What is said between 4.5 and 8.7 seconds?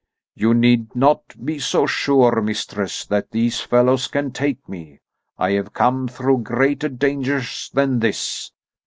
me. I have come through greater dangers than this.